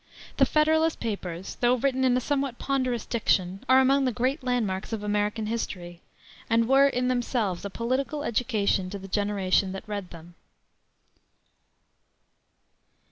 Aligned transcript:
The 0.37 0.47
Federalist 0.47 0.99
papers, 0.99 1.57
though 1.61 1.75
written 1.75 2.03
in 2.03 2.17
a 2.17 2.19
somewhat 2.19 2.57
ponderous 2.57 3.05
diction, 3.05 3.63
are 3.69 3.79
among 3.79 4.03
the 4.05 4.11
great 4.11 4.43
landmarks 4.43 4.91
of 4.91 5.03
American 5.03 5.45
history, 5.45 6.01
and 6.49 6.67
were 6.67 6.87
in 6.87 7.07
themselves 7.07 7.63
a 7.65 7.69
political 7.69 8.23
education 8.23 8.89
to 8.89 8.97
the 8.97 9.07
generation 9.07 9.73
that 9.73 9.87
read 9.87 10.09
them. 10.09 10.33